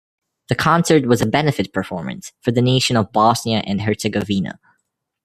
The 0.49 0.55
concert 0.55 1.05
was 1.05 1.21
a 1.21 1.27
benefit 1.27 1.73
performance 1.73 2.31
for 2.41 2.51
the 2.51 2.63
nation 2.63 2.97
of 2.97 3.11
Bosnia 3.11 3.59
and 3.67 3.81
Herzegovina. 3.81 4.59